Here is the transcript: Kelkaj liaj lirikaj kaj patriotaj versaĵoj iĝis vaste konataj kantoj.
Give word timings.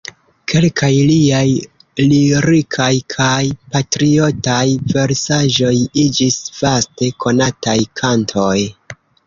Kelkaj 0.51 0.87
liaj 1.09 1.49
lirikaj 2.13 2.87
kaj 3.15 3.43
patriotaj 3.77 4.65
versaĵoj 4.97 5.77
iĝis 6.07 6.43
vaste 6.59 7.15
konataj 7.27 7.81
kantoj. 8.03 8.59